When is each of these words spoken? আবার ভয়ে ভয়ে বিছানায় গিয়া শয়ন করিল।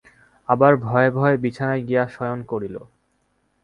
আবার 0.49 0.73
ভয়ে 0.77 1.09
ভয়ে 1.11 1.35
বিছানায় 1.37 1.83
গিয়া 1.87 2.03
শয়ন 2.07 2.39
করিল। 2.43 2.75